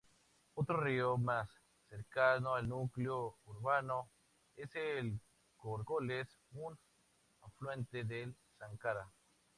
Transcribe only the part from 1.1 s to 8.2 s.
más cercano al núcleo urbano es el Córcoles, un afluente